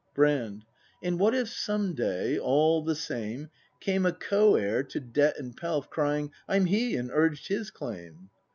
Brand. 0.15 0.65
And 1.03 1.19
what 1.19 1.35
if 1.35 1.47
some 1.47 1.93
day, 1.93 2.35
all 2.39 2.81
the 2.81 2.95
same, 2.95 3.51
Came 3.79 4.03
a 4.03 4.11
co 4.11 4.55
heir 4.55 4.81
to 4.81 4.99
debt 4.99 5.37
and 5.37 5.55
pelf 5.55 5.91
Crying: 5.91 6.31
"I'm 6.47 6.65
he!" 6.65 6.95
and 6.95 7.11
urged 7.13 7.49
his 7.49 7.69
claim? 7.69 8.31